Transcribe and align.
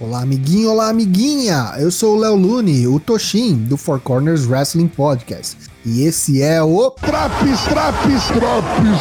Olá, 0.00 0.22
amiguinho, 0.22 0.70
olá, 0.70 0.90
amiguinha! 0.90 1.74
Eu 1.76 1.90
sou 1.90 2.14
o 2.14 2.20
Léo 2.20 2.36
Lune, 2.36 2.86
o 2.86 3.00
Toshin, 3.00 3.56
do 3.56 3.76
Four 3.76 3.98
Corners 3.98 4.46
Wrestling 4.46 4.86
Podcast. 4.86 5.56
E 5.84 6.02
esse 6.02 6.40
é 6.40 6.62
o 6.62 6.88
Traps, 6.92 7.64
Traps, 7.64 8.26
Traps, 8.28 9.00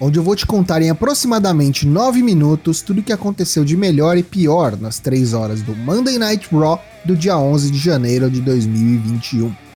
onde 0.00 0.18
eu 0.18 0.24
vou 0.24 0.34
te 0.34 0.44
contar 0.44 0.82
em 0.82 0.90
aproximadamente 0.90 1.86
9 1.86 2.20
minutos 2.20 2.82
tudo 2.82 2.98
o 2.98 3.02
que 3.04 3.12
aconteceu 3.12 3.64
de 3.64 3.76
melhor 3.76 4.16
e 4.16 4.24
pior 4.24 4.76
nas 4.76 4.98
3 4.98 5.34
horas 5.34 5.62
do 5.62 5.76
Monday 5.76 6.18
Night 6.18 6.48
Raw 6.50 6.82
do 7.04 7.14
dia 7.14 7.38
11 7.38 7.70
de 7.70 7.78
janeiro 7.78 8.28
de 8.28 8.40
2021. 8.40 9.69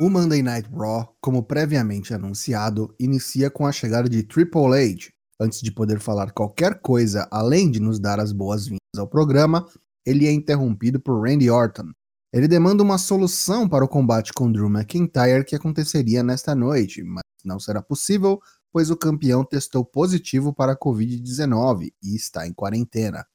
O 0.00 0.08
Monday 0.08 0.44
Night 0.44 0.70
Raw, 0.72 1.12
como 1.20 1.42
previamente 1.42 2.14
anunciado, 2.14 2.94
inicia 3.00 3.50
com 3.50 3.66
a 3.66 3.72
chegada 3.72 4.08
de 4.08 4.22
Triple 4.22 4.72
H. 4.72 5.10
Antes 5.40 5.60
de 5.60 5.72
poder 5.72 5.98
falar 5.98 6.30
qualquer 6.30 6.80
coisa 6.80 7.26
além 7.32 7.68
de 7.68 7.80
nos 7.80 7.98
dar 7.98 8.20
as 8.20 8.30
boas-vindas 8.30 8.78
ao 8.96 9.08
programa, 9.08 9.66
ele 10.06 10.28
é 10.28 10.30
interrompido 10.30 11.00
por 11.00 11.20
Randy 11.20 11.50
Orton. 11.50 11.90
Ele 12.32 12.46
demanda 12.46 12.80
uma 12.80 12.96
solução 12.96 13.68
para 13.68 13.84
o 13.84 13.88
combate 13.88 14.32
com 14.32 14.52
Drew 14.52 14.70
McIntyre 14.70 15.44
que 15.44 15.56
aconteceria 15.56 16.22
nesta 16.22 16.54
noite, 16.54 17.02
mas 17.02 17.24
não 17.44 17.58
será 17.58 17.82
possível, 17.82 18.40
pois 18.72 18.90
o 18.90 18.96
campeão 18.96 19.44
testou 19.44 19.84
positivo 19.84 20.54
para 20.54 20.74
a 20.74 20.78
Covid-19 20.78 21.90
e 22.00 22.14
está 22.14 22.46
em 22.46 22.52
quarentena. 22.52 23.26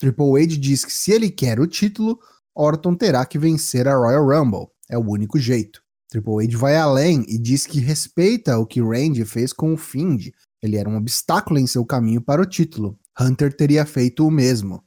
Triple 0.00 0.42
H 0.42 0.56
diz 0.58 0.84
que 0.84 0.92
se 0.92 1.12
ele 1.12 1.30
quer 1.30 1.60
o 1.60 1.66
título, 1.68 2.18
Orton 2.56 2.96
terá 2.96 3.24
que 3.24 3.38
vencer 3.38 3.86
a 3.86 3.94
Royal 3.94 4.26
Rumble. 4.26 4.66
É 4.90 4.98
o 4.98 5.08
único 5.08 5.38
jeito. 5.38 5.80
Triple 6.10 6.44
H 6.44 6.56
vai 6.56 6.76
além 6.76 7.24
e 7.28 7.38
diz 7.38 7.66
que 7.66 7.80
respeita 7.80 8.58
o 8.58 8.66
que 8.66 8.80
Randy 8.80 9.24
fez 9.24 9.52
com 9.52 9.74
o 9.74 9.76
Fiend. 9.76 10.32
Ele 10.62 10.76
era 10.76 10.88
um 10.88 10.96
obstáculo 10.96 11.58
em 11.58 11.66
seu 11.66 11.84
caminho 11.84 12.22
para 12.22 12.40
o 12.40 12.46
título. 12.46 12.98
Hunter 13.18 13.54
teria 13.54 13.84
feito 13.84 14.26
o 14.26 14.30
mesmo. 14.30 14.82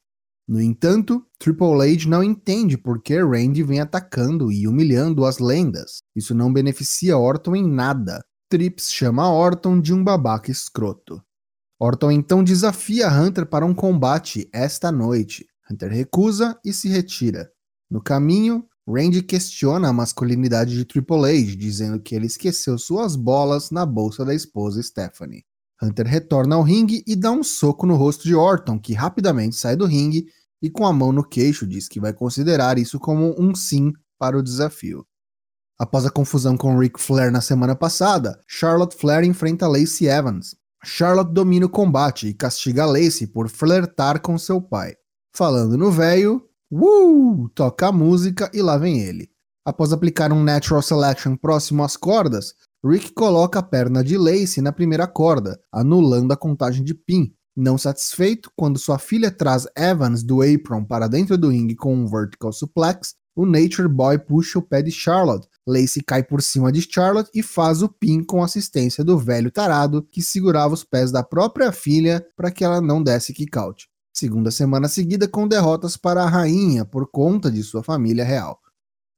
No 0.48 0.60
entanto, 0.60 1.26
Triple 1.38 1.82
H 1.82 2.10
não 2.10 2.24
entende 2.24 2.78
por 2.78 3.02
que 3.02 3.22
Randy 3.22 3.64
vem 3.64 3.80
atacando 3.80 4.52
e 4.52 4.68
humilhando 4.68 5.24
as 5.24 5.38
lendas. 5.38 6.00
Isso 6.16 6.34
não 6.34 6.52
beneficia 6.52 7.18
Orton 7.18 7.56
em 7.56 7.68
nada. 7.68 8.24
Trips 8.50 8.92
chama 8.92 9.32
Orton 9.32 9.80
de 9.80 9.94
um 9.94 10.04
babaca 10.04 10.52
escroto. 10.52 11.24
Orton 11.80 12.12
então 12.12 12.44
desafia 12.44 13.10
Hunter 13.10 13.46
para 13.46 13.66
um 13.66 13.74
combate 13.74 14.50
esta 14.52 14.92
noite. 14.92 15.46
Hunter 15.70 15.90
recusa 15.90 16.60
e 16.66 16.74
se 16.74 16.90
retira. 16.90 17.50
No 17.90 18.02
caminho, 18.02 18.68
Randy 18.88 19.22
questiona 19.22 19.90
a 19.90 19.94
masculinidade 19.94 20.76
de 20.76 20.86
Triple 20.86 21.26
H, 21.26 21.56
dizendo 21.56 22.00
que 22.00 22.16
ele 22.16 22.26
esqueceu 22.26 22.78
suas 22.78 23.16
bolas 23.16 23.72
na 23.72 23.86
bolsa 23.86 24.26
da 24.26 24.34
esposa 24.34 24.82
Stephanie. 24.82 25.46
Hunter 25.82 26.08
retorna 26.08 26.56
ao 26.56 26.62
ringue 26.62 27.04
e 27.08 27.16
dá 27.16 27.32
um 27.32 27.44
soco 27.44 27.86
no 27.86 27.96
rosto 27.96 28.24
de 28.24 28.36
Orton, 28.36 28.80
que 28.80 28.94
rapidamente 28.94 29.56
sai 29.56 29.76
do 29.76 29.86
ringue 29.86 30.28
e 30.62 30.70
com 30.70 30.86
a 30.86 30.94
mão 30.94 31.12
no 31.12 31.24
queixo 31.24 31.66
diz 31.66 31.88
que 31.88 32.00
vai 32.00 32.14
considerar 32.14 32.78
isso 32.78 33.00
como 33.00 33.36
um 33.40 33.56
sim 33.56 33.92
para 34.20 34.38
o 34.38 34.44
desafio. 34.44 35.06
Após 35.80 36.06
a 36.06 36.12
confusão 36.12 36.56
com 36.56 36.78
Ric 36.78 37.02
Flair 37.02 37.32
na 37.32 37.42
semana 37.42 37.76
passada, 37.76 38.40
Charlotte 38.48 38.96
Flair 38.96 39.24
enfrenta 39.24 39.68
Lacey 39.68 40.08
Evans. 40.08 40.56
Charlotte 40.84 41.34
domina 41.34 41.66
o 41.66 41.70
combate 41.70 42.28
e 42.28 42.34
castiga 42.34 42.86
Lacey 42.86 43.26
por 43.26 43.50
flertar 43.50 44.22
com 44.22 44.38
seu 44.38 44.62
pai. 44.62 44.96
Falando 45.34 45.78
no 45.78 45.92
velho, 45.92 46.48
Uh! 46.72 47.50
Toca 47.54 47.88
a 47.88 47.92
música 47.92 48.50
e 48.54 48.62
lá 48.62 48.78
vem 48.78 49.02
ele. 49.02 49.30
Após 49.66 49.92
aplicar 49.92 50.32
um 50.32 50.42
Natural 50.42 50.82
Selection 50.82 51.36
próximo 51.36 51.84
às 51.84 51.98
cordas, 51.98 52.56
Rick 52.84 53.14
coloca 53.14 53.60
a 53.60 53.64
perna 53.64 54.02
de 54.02 54.18
Lacey 54.18 54.64
na 54.64 54.72
primeira 54.72 55.06
corda, 55.06 55.60
anulando 55.70 56.32
a 56.32 56.38
contagem 56.38 56.84
de 56.84 56.94
pin. 56.94 57.34
Não 57.54 57.78
satisfeito, 57.78 58.50
quando 58.56 58.80
sua 58.80 58.98
filha 58.98 59.30
traz 59.30 59.68
Evans 59.76 60.24
do 60.24 60.42
apron 60.42 60.86
para 60.86 61.10
dentro 61.10 61.38
do 61.38 61.50
ringue 61.50 61.76
com 61.76 61.94
um 61.94 62.08
vertical 62.08 62.54
suplex, 62.54 63.16
o 63.36 63.46
Nature 63.46 63.90
Boy 63.90 64.18
puxa 64.18 64.58
o 64.58 64.62
pé 64.62 64.82
de 64.82 64.92
Charlotte. 64.92 65.48
Lacey 65.68 66.02
cai 66.02 66.24
por 66.24 66.42
cima 66.42 66.72
de 66.72 66.82
Charlotte 66.82 67.30
e 67.36 67.44
faz 67.44 67.84
o 67.84 67.90
pin 67.90 68.24
com 68.24 68.42
assistência 68.42 69.04
do 69.04 69.20
velho 69.20 69.52
tarado 69.52 70.02
que 70.10 70.22
segurava 70.22 70.74
os 70.74 70.86
pés 70.86 71.12
da 71.12 71.22
própria 71.22 71.72
filha 71.74 72.26
para 72.36 72.50
que 72.50 72.64
ela 72.64 72.80
não 72.80 73.04
desse 73.04 73.34
kick 73.34 73.58
out 73.58 73.91
segunda 74.14 74.52
semana 74.52 74.88
seguida 74.88 75.28
com 75.28 75.48
derrotas 75.48 75.96
para 75.98 76.24
a 76.24 76.30
rainha 76.30 76.86
por 76.86 77.10
conta 77.10 77.52
de 77.52 77.64
sua 77.64 77.84
família 77.84 78.24
real. 78.24 78.60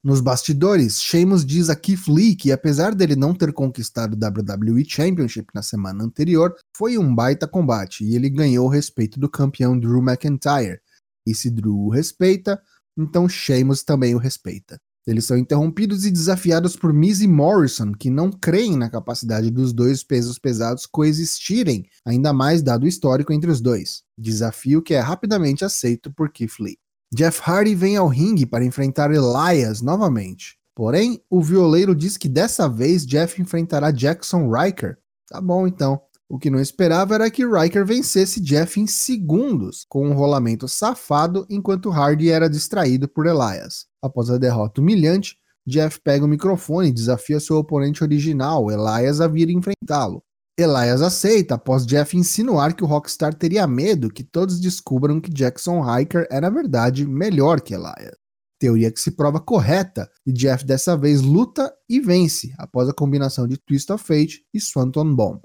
Nos 0.04 0.20
bastidores, 0.20 1.02
Sheamus 1.02 1.46
diz 1.46 1.70
a 1.70 1.76
Keith 1.76 2.08
Lee 2.10 2.36
que 2.36 2.52
apesar 2.52 2.94
dele 2.94 3.16
não 3.16 3.34
ter 3.34 3.54
conquistado 3.54 4.16
o 4.16 4.18
WWE 4.18 4.84
Championship 4.86 5.48
na 5.54 5.62
semana 5.62 6.04
anterior, 6.04 6.54
foi 6.76 6.98
um 6.98 7.16
baita 7.16 7.48
combate 7.48 8.04
e 8.04 8.14
ele 8.16 8.30
ganhou 8.30 8.66
o 8.66 8.70
respeito 8.70 9.18
do 9.20 9.30
campeão 9.30 9.80
Drew 9.80 10.02
McIntyre. 10.02 10.82
E 11.26 11.34
se 11.34 11.50
Drew 11.50 11.86
o 11.86 11.90
respeita, 11.90 12.62
então 12.98 13.30
Sheamus 13.30 13.82
também 13.84 14.14
o 14.14 14.18
respeita. 14.18 14.78
Eles 15.06 15.26
são 15.26 15.38
interrompidos 15.38 16.06
e 16.06 16.12
desafiados 16.12 16.76
por 16.78 16.94
Miz 16.94 17.20
e 17.20 17.28
Morrison, 17.28 17.92
que 17.92 18.10
não 18.10 18.32
creem 18.32 18.78
na 18.78 18.90
capacidade 18.90 19.52
dos 19.52 19.74
dois 19.74 20.02
pesos 20.02 20.40
pesados 20.40 20.86
coexistirem, 20.86 21.86
ainda 22.06 22.32
mais 22.32 22.62
dado 22.62 22.84
o 22.84 22.88
histórico 22.88 23.34
entre 23.34 23.52
os 23.52 23.60
dois. 23.60 24.04
Desafio 24.18 24.82
que 24.82 24.94
é 24.94 25.00
rapidamente 25.00 25.66
aceito 25.66 26.12
por 26.14 26.32
Keith 26.32 26.60
Lee. 26.60 26.78
Jeff 27.14 27.42
Hardy 27.44 27.76
vem 27.76 27.98
ao 27.98 28.08
ringue 28.08 28.46
para 28.46 28.66
enfrentar 28.66 29.12
Elias 29.12 29.82
novamente. 29.82 30.58
Porém, 30.76 31.22
o 31.30 31.42
violeiro 31.42 31.94
diz 31.94 32.18
que 32.18 32.30
dessa 32.30 32.68
vez 32.68 33.06
Jeff 33.06 33.40
enfrentará 33.42 33.92
Jackson 33.92 34.50
Riker. 34.50 34.98
Tá 35.28 35.40
bom 35.40 35.68
então. 35.68 36.02
O 36.28 36.40
que 36.40 36.50
não 36.50 36.60
esperava 36.60 37.14
era 37.14 37.30
que 37.30 37.46
Riker 37.46 37.86
vencesse 37.86 38.40
Jeff 38.40 38.80
em 38.80 38.88
segundos, 38.88 39.86
com 39.88 40.08
um 40.08 40.14
rolamento 40.14 40.68
safado 40.68 41.46
enquanto 41.50 41.92
Hardy 41.92 42.30
era 42.30 42.50
distraído 42.50 43.08
por 43.08 43.28
Elias. 43.28 43.86
Após 44.04 44.30
a 44.30 44.38
derrota 44.38 44.82
humilhante, 44.82 45.38
Jeff 45.66 45.98
pega 46.02 46.26
o 46.26 46.28
microfone 46.28 46.90
e 46.90 46.92
desafia 46.92 47.40
seu 47.40 47.56
oponente 47.56 48.04
original, 48.04 48.70
Elias, 48.70 49.22
a 49.22 49.28
vir 49.28 49.50
enfrentá-lo. 49.50 50.22
Elias 50.60 51.02
aceita 51.02 51.56
após 51.56 51.86
Jeff 51.86 52.16
insinuar 52.16 52.76
que 52.76 52.84
o 52.84 52.88
Rockstar 52.88 53.34
teria 53.34 53.66
medo 53.66 54.12
que 54.12 54.24
todos 54.24 54.60
descubram 54.60 55.22
que 55.22 55.32
Jackson 55.32 55.82
Hiker 55.82 56.28
é 56.30 56.42
na 56.42 56.50
verdade 56.50 57.08
melhor 57.08 57.62
que 57.62 57.74
Elias. 57.74 58.16
Teoria 58.60 58.92
que 58.92 59.00
se 59.00 59.12
prova 59.12 59.40
correta 59.40 60.10
e 60.26 60.32
Jeff 60.32 60.64
dessa 60.66 60.96
vez 60.96 61.22
luta 61.22 61.74
e 61.90 62.00
vence 62.00 62.54
após 62.58 62.88
a 62.88 62.94
combinação 62.94 63.48
de 63.48 63.58
Twist 63.58 63.92
of 63.92 64.04
Fate 64.04 64.46
e 64.54 64.60
Swanton 64.60 65.16
Bomb. 65.16 65.42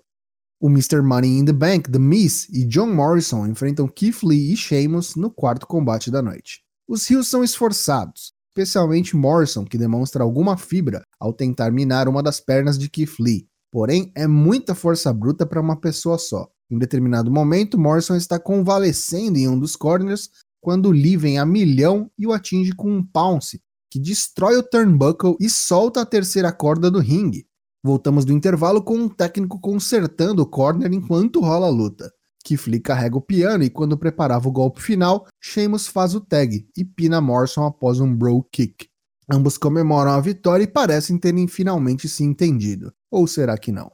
O 0.60 0.68
Mr. 0.68 1.00
Money 1.00 1.38
in 1.38 1.44
the 1.44 1.52
Bank, 1.52 1.90
The 1.90 1.98
Miz 1.98 2.48
e 2.50 2.64
John 2.64 2.92
Morrison 2.92 3.46
enfrentam 3.46 3.86
Keith 3.86 4.22
Lee 4.24 4.52
e 4.52 4.56
Sheamus 4.56 5.14
no 5.14 5.30
quarto 5.30 5.66
combate 5.66 6.10
da 6.10 6.20
noite. 6.20 6.62
Os 6.86 7.06
rios 7.06 7.28
são 7.28 7.44
esforçados, 7.44 8.32
especialmente 8.58 9.16
Morrison, 9.16 9.64
que 9.64 9.78
demonstra 9.78 10.24
alguma 10.24 10.56
fibra 10.56 11.02
ao 11.20 11.32
tentar 11.32 11.70
minar 11.70 12.08
uma 12.08 12.22
das 12.22 12.40
pernas 12.40 12.76
de 12.76 12.90
Keith 12.90 13.14
Lee. 13.20 13.46
Porém, 13.70 14.10
é 14.16 14.26
muita 14.26 14.74
força 14.74 15.12
bruta 15.12 15.46
para 15.46 15.60
uma 15.60 15.76
pessoa 15.76 16.18
só. 16.18 16.48
Em 16.70 16.78
determinado 16.78 17.30
momento, 17.30 17.78
Morrison 17.78 18.16
está 18.16 18.38
convalescendo 18.38 19.38
em 19.38 19.48
um 19.48 19.58
dos 19.58 19.76
corners 19.76 20.30
quando 20.60 20.90
Lee 20.90 21.16
vem 21.16 21.38
a 21.38 21.46
milhão 21.46 22.10
e 22.18 22.26
o 22.26 22.32
atinge 22.32 22.72
com 22.72 22.90
um 22.90 23.02
pounce, 23.02 23.60
que 23.90 24.00
destrói 24.00 24.56
o 24.56 24.62
turnbuckle 24.62 25.36
e 25.40 25.48
solta 25.48 26.00
a 26.00 26.06
terceira 26.06 26.52
corda 26.52 26.90
do 26.90 26.98
ringue. 26.98 27.46
Voltamos 27.82 28.24
do 28.24 28.32
intervalo 28.32 28.82
com 28.82 28.96
um 28.96 29.08
técnico 29.08 29.60
consertando 29.60 30.42
o 30.42 30.46
corner 30.46 30.92
enquanto 30.92 31.40
rola 31.40 31.68
a 31.68 31.70
luta. 31.70 32.12
Keith 32.44 32.80
carrega 32.82 33.16
o 33.16 33.20
piano 33.20 33.64
e 33.64 33.70
quando 33.70 33.98
preparava 33.98 34.48
o 34.48 34.52
golpe 34.52 34.80
final, 34.80 35.26
Sheamus 35.40 35.86
faz 35.86 36.14
o 36.14 36.20
tag 36.20 36.66
e 36.76 36.84
pina 36.84 37.20
Morrison 37.20 37.64
após 37.64 38.00
um 38.00 38.14
bro 38.14 38.42
kick. 38.50 38.88
Ambos 39.30 39.58
comemoram 39.58 40.12
a 40.12 40.20
vitória 40.20 40.64
e 40.64 40.66
parecem 40.66 41.18
terem 41.18 41.46
finalmente 41.46 42.08
se 42.08 42.24
entendido. 42.24 42.92
Ou 43.10 43.26
será 43.26 43.58
que 43.58 43.70
não? 43.70 43.92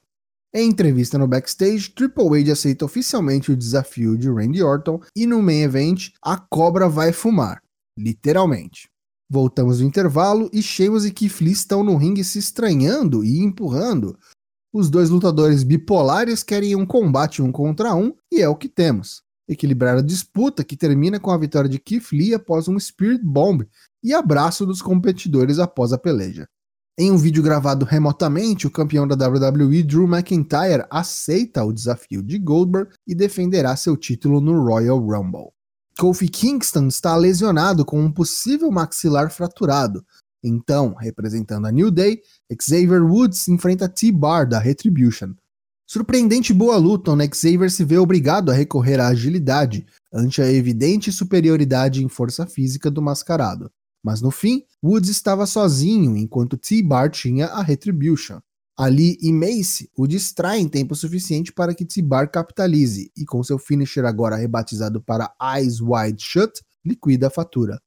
Em 0.54 0.69
entrevista 0.69 1.19
no 1.19 1.27
backstage, 1.27 1.91
Triple 1.91 2.41
H 2.41 2.53
aceita 2.53 2.84
oficialmente 2.84 3.51
o 3.51 3.57
desafio 3.57 4.16
de 4.16 4.30
Randy 4.30 4.63
Orton 4.63 5.01
e 5.16 5.27
no 5.27 5.42
main 5.42 5.63
event, 5.63 6.10
a 6.22 6.36
cobra 6.36 6.89
vai 6.89 7.13
fumar. 7.13 7.60
Literalmente. 7.98 8.89
Voltamos 9.28 9.78
do 9.78 9.84
intervalo 9.84 10.48
e 10.53 10.63
Sheamus 10.63 11.04
e 11.04 11.10
Keith 11.10 11.41
estão 11.41 11.83
no 11.83 11.97
ringue 11.97 12.22
se 12.22 12.39
estranhando 12.39 13.24
e 13.24 13.41
empurrando. 13.41 14.16
Os 14.74 14.91
dois 14.91 15.09
lutadores 15.09 15.62
bipolares 15.62 16.42
querem 16.42 16.74
um 16.74 16.84
combate 16.84 17.41
um 17.41 17.53
contra 17.53 17.94
um 17.94 18.12
e 18.28 18.42
é 18.42 18.48
o 18.48 18.56
que 18.56 18.68
temos. 18.68 19.22
Equilibrar 19.48 19.98
a 19.98 20.03
disputa 20.03 20.65
que 20.65 20.76
termina 20.76 21.21
com 21.21 21.30
a 21.30 21.38
vitória 21.38 21.71
de 21.71 21.78
Keith 21.78 22.10
Lee 22.12 22.34
após 22.34 22.66
um 22.66 22.76
Spirit 22.76 23.22
Bomb 23.24 23.65
e 24.03 24.12
abraço 24.12 24.66
dos 24.66 24.82
competidores 24.82 25.60
após 25.60 25.92
a 25.92 25.98
peleja. 25.98 26.48
Em 26.98 27.12
um 27.12 27.16
vídeo 27.16 27.41
gravado 27.41 27.84
remotamente, 27.84 28.66
o 28.66 28.71
campeão 28.71 29.06
da 29.06 29.15
WWE, 29.15 29.84
Drew 29.84 30.09
McIntyre, 30.09 30.84
aceita 30.91 31.62
o 31.62 31.72
desafio 31.72 32.20
de 32.20 32.36
Goldberg 32.36 32.91
e 33.06 33.15
defenderá 33.15 33.77
seu 33.77 33.97
título 33.97 34.41
no 34.41 34.60
Royal 34.60 34.98
Rumble. 34.98 35.53
Kofi 35.97 36.28
Kingston 36.28 36.88
está 36.88 37.15
lesionado 37.15 37.84
com 37.84 38.00
um 38.00 38.10
possível 38.10 38.72
maxilar 38.72 39.30
fraturado. 39.30 40.04
Então, 40.46 40.94
representando 40.94 41.66
a 41.66 41.72
New 41.72 41.91
Day, 41.91 42.20
Xavier 42.60 43.02
Woods 43.02 43.48
enfrenta 43.48 43.88
T-Bar 43.88 44.46
da 44.46 44.58
Retribution. 44.58 45.32
Surpreendente 45.86 46.52
boa 46.52 46.76
luta, 46.76 47.12
onde 47.12 47.30
Xavier 47.34 47.70
se 47.70 47.82
vê 47.82 47.96
obrigado 47.96 48.50
a 48.50 48.54
recorrer 48.54 49.00
à 49.00 49.08
agilidade 49.08 49.86
ante 50.12 50.42
a 50.42 50.52
evidente 50.52 51.10
superioridade 51.10 52.04
em 52.04 52.08
força 52.08 52.46
física 52.46 52.91
do 52.91 53.00
mascarado. 53.00 53.70
Mas 54.02 54.20
no 54.20 54.30
fim, 54.30 54.62
Woods 54.82 55.08
estava 55.08 55.46
sozinho 55.46 56.14
enquanto 56.14 56.58
T-Bar 56.58 57.10
tinha 57.10 57.46
a 57.46 57.62
Retribution. 57.62 58.38
Ali 58.76 59.16
e 59.22 59.32
Mace 59.32 59.88
o 59.96 60.06
distraem 60.06 60.68
tempo 60.68 60.94
suficiente 60.94 61.52
para 61.52 61.74
que 61.74 61.86
T-Bar 61.86 62.30
capitalize 62.30 63.10
e, 63.16 63.24
com 63.24 63.42
seu 63.42 63.58
finisher 63.58 64.04
agora 64.04 64.36
rebatizado 64.36 65.00
para 65.00 65.32
Eyes 65.41 65.80
Wide 65.80 66.22
Shut, 66.22 66.60
liquida 66.84 67.28
a 67.28 67.30
fatura. 67.30 67.80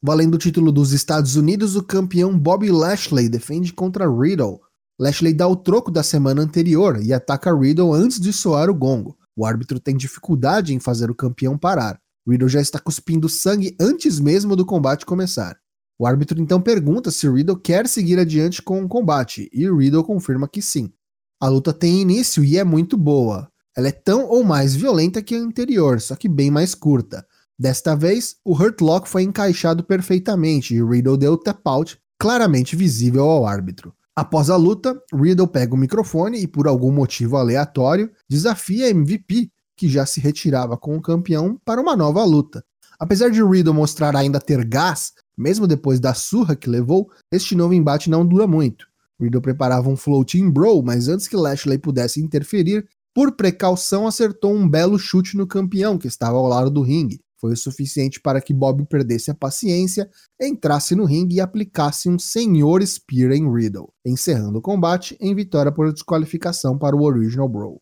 Valendo 0.00 0.34
o 0.34 0.38
título 0.38 0.70
dos 0.70 0.92
Estados 0.92 1.34
Unidos, 1.34 1.74
o 1.74 1.82
campeão 1.82 2.38
Bobby 2.38 2.70
Lashley 2.70 3.28
defende 3.28 3.72
contra 3.72 4.08
Riddle. 4.08 4.60
Lashley 4.96 5.34
dá 5.34 5.48
o 5.48 5.56
troco 5.56 5.90
da 5.90 6.04
semana 6.04 6.40
anterior 6.40 7.02
e 7.02 7.12
ataca 7.12 7.52
Riddle 7.52 7.92
antes 7.92 8.20
de 8.20 8.32
soar 8.32 8.70
o 8.70 8.74
gongo. 8.74 9.18
O 9.36 9.44
árbitro 9.44 9.80
tem 9.80 9.96
dificuldade 9.96 10.72
em 10.72 10.78
fazer 10.78 11.10
o 11.10 11.16
campeão 11.16 11.58
parar. 11.58 11.98
Riddle 12.28 12.48
já 12.48 12.60
está 12.60 12.78
cuspindo 12.78 13.28
sangue 13.28 13.76
antes 13.80 14.20
mesmo 14.20 14.54
do 14.54 14.64
combate 14.64 15.04
começar. 15.04 15.56
O 15.98 16.06
árbitro 16.06 16.40
então 16.40 16.62
pergunta 16.62 17.10
se 17.10 17.28
Riddle 17.28 17.58
quer 17.58 17.88
seguir 17.88 18.20
adiante 18.20 18.62
com 18.62 18.80
o 18.80 18.88
combate 18.88 19.50
e 19.52 19.68
Riddle 19.68 20.04
confirma 20.04 20.46
que 20.46 20.62
sim. 20.62 20.92
A 21.40 21.48
luta 21.48 21.72
tem 21.72 22.00
início 22.00 22.44
e 22.44 22.56
é 22.56 22.62
muito 22.62 22.96
boa. 22.96 23.50
Ela 23.76 23.88
é 23.88 23.92
tão 23.92 24.28
ou 24.28 24.44
mais 24.44 24.76
violenta 24.76 25.20
que 25.20 25.34
a 25.34 25.38
anterior, 25.38 26.00
só 26.00 26.14
que 26.14 26.28
bem 26.28 26.52
mais 26.52 26.72
curta. 26.72 27.26
Desta 27.58 27.96
vez, 27.96 28.36
o 28.44 28.54
Hurt 28.54 28.80
Lock 28.80 29.08
foi 29.08 29.24
encaixado 29.24 29.82
perfeitamente 29.82 30.74
e 30.74 30.82
Riddle 30.82 31.16
deu 31.16 31.36
tap 31.36 31.60
out, 31.66 31.98
claramente 32.16 32.76
visível 32.76 33.24
ao 33.24 33.46
árbitro. 33.46 33.92
Após 34.14 34.48
a 34.48 34.54
luta, 34.54 35.00
Riddle 35.12 35.48
pega 35.48 35.74
o 35.74 35.78
microfone 35.78 36.40
e, 36.40 36.46
por 36.46 36.68
algum 36.68 36.92
motivo 36.92 37.36
aleatório, 37.36 38.10
desafia 38.28 38.90
MVP, 38.90 39.50
que 39.76 39.88
já 39.88 40.06
se 40.06 40.20
retirava 40.20 40.76
com 40.76 40.96
o 40.96 41.02
campeão, 41.02 41.60
para 41.64 41.80
uma 41.80 41.96
nova 41.96 42.24
luta. 42.24 42.64
Apesar 42.96 43.28
de 43.28 43.42
Riddle 43.42 43.74
mostrar 43.74 44.14
ainda 44.14 44.40
ter 44.40 44.64
gás, 44.64 45.12
mesmo 45.36 45.66
depois 45.66 45.98
da 45.98 46.14
surra 46.14 46.54
que 46.54 46.70
levou, 46.70 47.10
este 47.30 47.56
novo 47.56 47.74
embate 47.74 48.08
não 48.08 48.24
dura 48.24 48.46
muito. 48.46 48.86
Riddle 49.20 49.42
preparava 49.42 49.88
um 49.88 49.96
floating 49.96 50.48
bro, 50.48 50.80
mas 50.80 51.08
antes 51.08 51.26
que 51.26 51.36
Lashley 51.36 51.78
pudesse 51.78 52.20
interferir, 52.20 52.86
por 53.12 53.32
precaução 53.32 54.06
acertou 54.06 54.54
um 54.54 54.68
belo 54.68 54.96
chute 54.96 55.36
no 55.36 55.46
campeão 55.46 55.98
que 55.98 56.06
estava 56.06 56.36
ao 56.36 56.46
lado 56.46 56.70
do 56.70 56.82
ringue. 56.82 57.20
Foi 57.40 57.52
o 57.52 57.56
suficiente 57.56 58.20
para 58.20 58.40
que 58.40 58.52
Bob 58.52 58.84
perdesse 58.86 59.30
a 59.30 59.34
paciência, 59.34 60.10
entrasse 60.40 60.94
no 60.94 61.04
ringue 61.04 61.36
e 61.36 61.40
aplicasse 61.40 62.08
um 62.08 62.18
senhor 62.18 62.84
Spear 62.84 63.32
em 63.32 63.52
Riddle, 63.52 63.92
encerrando 64.04 64.58
o 64.58 64.62
combate 64.62 65.16
em 65.20 65.34
vitória 65.34 65.70
por 65.70 65.92
desqualificação 65.92 66.76
para 66.76 66.96
o 66.96 67.02
Original 67.02 67.48
Bro. 67.48 67.80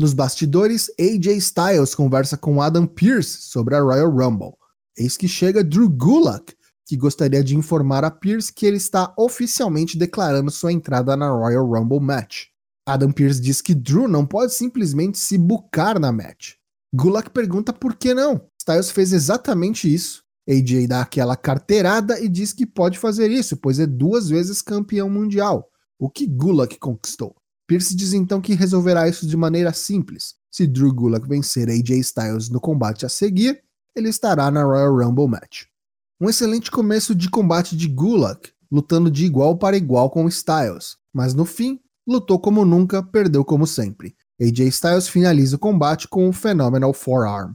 Nos 0.00 0.12
bastidores, 0.12 0.90
AJ 0.98 1.36
Styles 1.38 1.94
conversa 1.94 2.36
com 2.36 2.62
Adam 2.62 2.86
Pearce 2.86 3.42
sobre 3.42 3.74
a 3.74 3.80
Royal 3.80 4.10
Rumble. 4.10 4.54
Eis 4.96 5.16
que 5.16 5.28
chega 5.28 5.62
Drew 5.62 5.88
Gulak, 5.88 6.54
que 6.86 6.96
gostaria 6.96 7.42
de 7.42 7.56
informar 7.56 8.04
a 8.04 8.10
Pearce 8.10 8.52
que 8.52 8.64
ele 8.64 8.78
está 8.78 9.12
oficialmente 9.18 9.98
declarando 9.98 10.50
sua 10.50 10.72
entrada 10.72 11.16
na 11.16 11.30
Royal 11.30 11.66
Rumble 11.66 12.00
match. 12.00 12.46
Adam 12.86 13.12
Pearce 13.12 13.40
diz 13.40 13.60
que 13.60 13.74
Drew 13.74 14.08
não 14.08 14.24
pode 14.24 14.54
simplesmente 14.54 15.18
se 15.18 15.36
bucar 15.36 16.00
na 16.00 16.10
match. 16.10 16.54
Gulak 16.94 17.30
pergunta 17.30 17.72
por 17.72 17.94
que 17.94 18.14
não. 18.14 18.40
Styles 18.68 18.90
fez 18.90 19.14
exatamente 19.14 19.92
isso. 19.92 20.22
AJ 20.46 20.86
dá 20.86 21.00
aquela 21.00 21.36
carteirada 21.36 22.20
e 22.20 22.28
diz 22.28 22.52
que 22.52 22.66
pode 22.66 22.98
fazer 22.98 23.30
isso, 23.30 23.56
pois 23.56 23.78
é 23.78 23.86
duas 23.86 24.28
vezes 24.28 24.60
campeão 24.60 25.08
mundial, 25.08 25.70
o 25.98 26.10
que 26.10 26.26
Gulak 26.26 26.78
conquistou. 26.78 27.34
Pierce 27.66 27.96
diz 27.96 28.12
então 28.12 28.40
que 28.42 28.54
resolverá 28.54 29.08
isso 29.08 29.26
de 29.26 29.36
maneira 29.36 29.72
simples. 29.72 30.34
Se 30.50 30.66
Drew 30.66 30.92
Gulak 30.92 31.26
vencer 31.26 31.68
AJ 31.68 31.90
Styles 32.00 32.48
no 32.50 32.60
combate 32.60 33.06
a 33.06 33.08
seguir, 33.08 33.62
ele 33.96 34.08
estará 34.10 34.50
na 34.50 34.62
Royal 34.62 34.96
Rumble 34.96 35.28
Match. 35.28 35.64
Um 36.20 36.28
excelente 36.28 36.70
começo 36.70 37.14
de 37.14 37.30
combate 37.30 37.76
de 37.76 37.88
Gulak, 37.88 38.50
lutando 38.70 39.10
de 39.10 39.24
igual 39.24 39.56
para 39.56 39.76
igual 39.76 40.10
com 40.10 40.28
Styles, 40.28 40.96
mas 41.12 41.32
no 41.32 41.44
fim, 41.46 41.80
lutou 42.06 42.38
como 42.38 42.66
nunca, 42.66 43.02
perdeu 43.02 43.44
como 43.44 43.66
sempre. 43.66 44.14
AJ 44.40 44.60
Styles 44.68 45.08
finaliza 45.08 45.56
o 45.56 45.58
combate 45.58 46.06
com 46.06 46.28
o 46.28 46.32
Phenomenal 46.32 46.92
Forearm. 46.92 47.52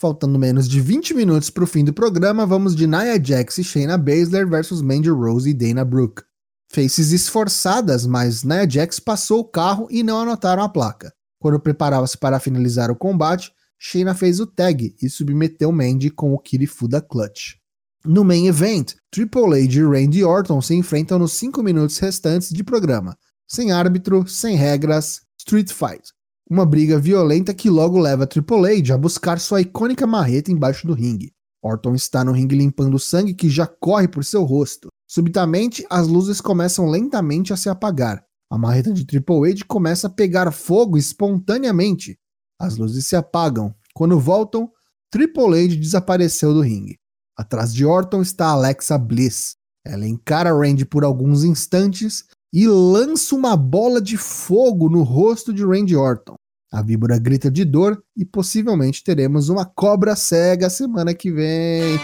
Faltando 0.00 0.38
menos 0.38 0.68
de 0.68 0.80
20 0.80 1.12
minutos 1.12 1.50
para 1.50 1.64
o 1.64 1.66
fim 1.66 1.84
do 1.84 1.92
programa, 1.92 2.46
vamos 2.46 2.76
de 2.76 2.86
Nia 2.86 3.20
Jax 3.20 3.58
e 3.58 3.64
Shayna 3.64 3.98
Baszler 3.98 4.48
versus 4.48 4.80
Mandy 4.80 5.10
Rose 5.10 5.50
e 5.50 5.52
Dana 5.52 5.84
Brooke. 5.84 6.22
Faces 6.70 7.10
esforçadas, 7.10 8.06
mas 8.06 8.44
Nia 8.44 8.64
Jax 8.70 9.00
passou 9.00 9.40
o 9.40 9.44
carro 9.44 9.88
e 9.90 10.04
não 10.04 10.20
anotaram 10.20 10.62
a 10.62 10.68
placa. 10.68 11.12
Quando 11.40 11.58
preparava-se 11.58 12.16
para 12.16 12.38
finalizar 12.38 12.92
o 12.92 12.96
combate, 12.96 13.50
Shayna 13.76 14.14
fez 14.14 14.38
o 14.38 14.46
tag 14.46 14.94
e 15.02 15.10
submeteu 15.10 15.72
Mandy 15.72 16.10
com 16.10 16.32
o 16.32 16.38
Kirifuda 16.38 17.00
Clutch. 17.00 17.56
No 18.04 18.22
main 18.22 18.46
event, 18.46 18.94
Triple 19.10 19.64
H 19.64 19.80
e 19.80 19.82
Randy 19.82 20.22
Orton 20.22 20.62
se 20.62 20.76
enfrentam 20.76 21.18
nos 21.18 21.32
5 21.32 21.60
minutos 21.60 21.98
restantes 21.98 22.50
de 22.50 22.62
programa, 22.62 23.18
sem 23.48 23.72
árbitro, 23.72 24.28
sem 24.28 24.54
regras, 24.54 25.22
street 25.36 25.72
fight. 25.72 26.12
Uma 26.50 26.64
briga 26.64 26.98
violenta 26.98 27.52
que 27.52 27.68
logo 27.68 27.98
leva 27.98 28.26
Triple 28.26 28.78
H 28.78 28.94
a 28.94 28.96
buscar 28.96 29.38
sua 29.38 29.60
icônica 29.60 30.06
marreta 30.06 30.50
embaixo 30.50 30.86
do 30.86 30.94
ringue. 30.94 31.30
Orton 31.62 31.94
está 31.94 32.24
no 32.24 32.32
ringue 32.32 32.56
limpando 32.56 32.94
o 32.94 32.98
sangue 32.98 33.34
que 33.34 33.50
já 33.50 33.66
corre 33.66 34.08
por 34.08 34.24
seu 34.24 34.44
rosto. 34.44 34.88
Subitamente, 35.06 35.84
as 35.90 36.08
luzes 36.08 36.40
começam 36.40 36.88
lentamente 36.88 37.52
a 37.52 37.56
se 37.56 37.68
apagar. 37.68 38.24
A 38.50 38.56
marreta 38.56 38.94
de 38.94 39.04
Triple 39.04 39.50
H 39.50 39.64
começa 39.68 40.06
a 40.06 40.10
pegar 40.10 40.50
fogo 40.50 40.96
espontaneamente. 40.96 42.16
As 42.58 42.78
luzes 42.78 43.06
se 43.06 43.14
apagam. 43.14 43.74
Quando 43.94 44.18
voltam, 44.18 44.70
Triple 45.10 45.66
H 45.66 45.76
desapareceu 45.76 46.54
do 46.54 46.62
ringue. 46.62 46.96
Atrás 47.36 47.74
de 47.74 47.84
Orton 47.84 48.22
está 48.22 48.46
Alexa 48.46 48.96
Bliss. 48.96 49.54
Ela 49.86 50.06
encara 50.06 50.56
Randy 50.56 50.86
por 50.86 51.04
alguns 51.04 51.44
instantes 51.44 52.24
e 52.50 52.66
lança 52.66 53.34
uma 53.34 53.54
bola 53.54 54.00
de 54.00 54.16
fogo 54.16 54.88
no 54.88 55.02
rosto 55.02 55.52
de 55.52 55.62
Randy 55.62 55.94
Orton. 55.94 56.37
A 56.70 56.82
víbora 56.82 57.18
grita 57.18 57.50
de 57.50 57.64
dor 57.64 58.02
e 58.16 58.24
possivelmente 58.24 59.02
teremos 59.02 59.48
uma 59.48 59.64
cobra 59.64 60.14
cega 60.14 60.68
semana 60.68 61.14
que 61.14 61.32
vem. 61.32 61.98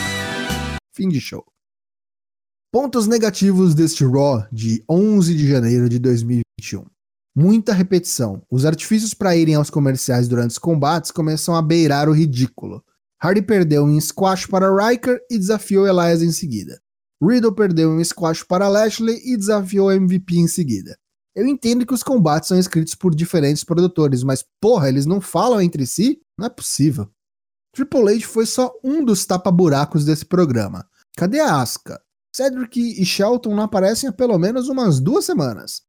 Fim 0.92 1.08
de 1.08 1.20
show. 1.20 1.44
Pontos 2.72 3.06
negativos 3.06 3.74
deste 3.74 4.04
Raw 4.04 4.44
de 4.52 4.84
11 4.90 5.34
de 5.34 5.48
janeiro 5.48 5.88
de 5.88 5.98
2021. 5.98 6.84
Muita 7.34 7.72
repetição. 7.72 8.42
Os 8.50 8.64
artifícios 8.64 9.14
para 9.14 9.36
irem 9.36 9.54
aos 9.54 9.70
comerciais 9.70 10.26
durante 10.26 10.50
os 10.50 10.58
combates 10.58 11.10
começam 11.10 11.54
a 11.54 11.62
beirar 11.62 12.08
o 12.08 12.12
ridículo. 12.12 12.82
Hardy 13.22 13.42
perdeu 13.42 13.88
em 13.88 14.00
squash 14.00 14.46
para 14.46 14.68
Riker 14.74 15.20
e 15.30 15.38
desafiou 15.38 15.86
Elias 15.86 16.22
em 16.22 16.32
seguida. 16.32 16.80
Riddle 17.22 17.54
perdeu 17.54 17.90
um 17.90 18.04
squash 18.04 18.42
para 18.42 18.68
Lashley 18.68 19.20
e 19.24 19.36
desafiou 19.36 19.90
MVP 19.90 20.38
em 20.38 20.46
seguida. 20.46 20.98
Eu 21.36 21.46
entendo 21.46 21.84
que 21.84 21.92
os 21.92 22.02
combates 22.02 22.48
são 22.48 22.58
escritos 22.58 22.94
por 22.94 23.14
diferentes 23.14 23.62
produtores, 23.62 24.22
mas 24.22 24.42
porra, 24.58 24.88
eles 24.88 25.04
não 25.04 25.20
falam 25.20 25.60
entre 25.60 25.86
si? 25.86 26.18
Não 26.38 26.46
é 26.46 26.48
possível. 26.48 27.10
Triple 27.74 28.08
H 28.14 28.26
foi 28.26 28.46
só 28.46 28.72
um 28.82 29.04
dos 29.04 29.26
tapa-buracos 29.26 30.06
desse 30.06 30.24
programa. 30.24 30.88
Cadê 31.14 31.38
a 31.40 31.60
Asuka? 31.60 32.00
Cedric 32.34 32.80
e 32.80 33.04
Shelton 33.04 33.54
não 33.54 33.64
aparecem 33.64 34.08
há 34.08 34.12
pelo 34.12 34.38
menos 34.38 34.70
umas 34.70 34.98
duas 34.98 35.26
semanas. 35.26 35.82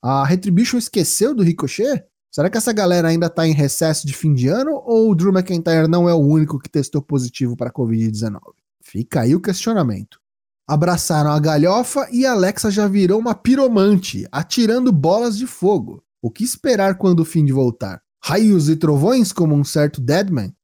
A 0.00 0.24
Retribution 0.24 0.78
esqueceu 0.78 1.34
do 1.34 1.42
Ricochet? 1.42 2.04
Será 2.30 2.48
que 2.48 2.56
essa 2.56 2.72
galera 2.72 3.08
ainda 3.08 3.28
tá 3.28 3.44
em 3.44 3.52
recesso 3.52 4.06
de 4.06 4.14
fim 4.14 4.32
de 4.32 4.46
ano 4.46 4.80
ou 4.84 5.10
o 5.10 5.14
Drew 5.16 5.32
McIntyre 5.32 5.88
não 5.88 6.08
é 6.08 6.14
o 6.14 6.18
único 6.18 6.60
que 6.60 6.70
testou 6.70 7.02
positivo 7.02 7.56
para 7.56 7.72
Covid-19? 7.72 8.38
Fica 8.80 9.22
aí 9.22 9.34
o 9.34 9.40
questionamento 9.40 10.21
abraçaram 10.66 11.30
a 11.30 11.38
galhofa 11.38 12.08
e 12.10 12.24
Alexa 12.24 12.70
já 12.70 12.86
virou 12.86 13.20
uma 13.20 13.34
piromante, 13.34 14.26
atirando 14.30 14.92
bolas 14.92 15.36
de 15.36 15.46
fogo. 15.46 16.02
O 16.22 16.30
que 16.30 16.44
esperar 16.44 16.96
quando 16.98 17.20
o 17.20 17.24
fim 17.24 17.44
de 17.44 17.52
voltar? 17.52 18.00
Raios 18.22 18.68
e 18.68 18.76
trovões 18.76 19.32
como 19.32 19.54
um 19.54 19.64
certo 19.64 20.00
Deadman? 20.00 20.54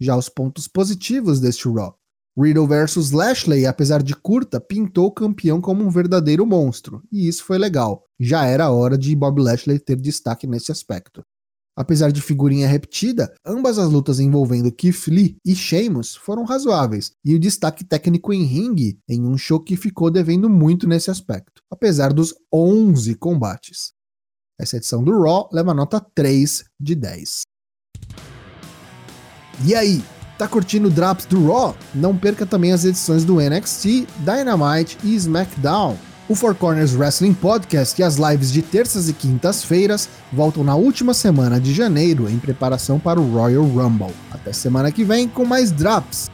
Já 0.00 0.16
os 0.16 0.28
pontos 0.28 0.66
positivos 0.66 1.40
deste 1.40 1.68
Raw. 1.68 1.96
Riddle 2.36 2.66
vs 2.66 3.10
Lashley, 3.10 3.66
apesar 3.66 4.02
de 4.02 4.14
curta, 4.14 4.60
pintou 4.60 5.06
o 5.06 5.12
campeão 5.12 5.60
como 5.60 5.84
um 5.84 5.90
verdadeiro 5.90 6.46
monstro, 6.46 7.02
e 7.12 7.28
isso 7.28 7.44
foi 7.44 7.58
legal. 7.58 8.04
Já 8.18 8.46
era 8.46 8.70
hora 8.70 8.96
de 8.96 9.14
Bob 9.14 9.40
Lashley 9.40 9.78
ter 9.78 9.96
destaque 9.96 10.46
nesse 10.46 10.72
aspecto. 10.72 11.24
Apesar 11.80 12.12
de 12.12 12.20
figurinha 12.20 12.68
repetida, 12.68 13.32
ambas 13.42 13.78
as 13.78 13.90
lutas 13.90 14.20
envolvendo 14.20 14.70
Keith 14.70 15.06
Lee 15.06 15.38
e 15.42 15.54
Sheamus 15.54 16.14
foram 16.14 16.44
razoáveis, 16.44 17.12
e 17.24 17.34
o 17.34 17.38
destaque 17.38 17.82
técnico 17.82 18.34
em 18.34 18.44
ringue 18.44 18.98
em 19.08 19.26
um 19.26 19.38
show 19.38 19.58
que 19.58 19.78
ficou 19.78 20.10
devendo 20.10 20.50
muito 20.50 20.86
nesse 20.86 21.10
aspecto, 21.10 21.62
apesar 21.70 22.12
dos 22.12 22.34
11 22.52 23.14
combates. 23.14 23.94
Essa 24.60 24.76
edição 24.76 25.02
do 25.02 25.22
Raw 25.22 25.48
leva 25.50 25.72
nota 25.72 25.98
3 26.14 26.64
de 26.78 26.94
10. 26.94 27.40
E 29.64 29.74
aí, 29.74 30.04
tá 30.36 30.46
curtindo 30.46 30.88
o 30.88 30.90
Drops 30.90 31.24
do 31.24 31.46
Raw? 31.46 31.74
Não 31.94 32.14
perca 32.14 32.44
também 32.44 32.72
as 32.72 32.84
edições 32.84 33.24
do 33.24 33.40
NXT, 33.40 34.06
Dynamite 34.18 34.98
e 35.02 35.14
SmackDown 35.14 35.96
O 36.30 36.34
Four 36.36 36.54
Corners 36.54 36.94
Wrestling 36.94 37.34
Podcast 37.34 38.00
e 38.00 38.04
as 38.04 38.14
lives 38.14 38.52
de 38.52 38.62
terças 38.62 39.08
e 39.08 39.12
quintas-feiras 39.12 40.08
voltam 40.32 40.62
na 40.62 40.76
última 40.76 41.12
semana 41.12 41.58
de 41.58 41.74
janeiro 41.74 42.30
em 42.30 42.38
preparação 42.38 43.00
para 43.00 43.20
o 43.20 43.32
Royal 43.32 43.64
Rumble. 43.64 44.14
Até 44.30 44.52
semana 44.52 44.92
que 44.92 45.02
vem 45.02 45.26
com 45.26 45.44
mais 45.44 45.72
drops. 45.72 46.30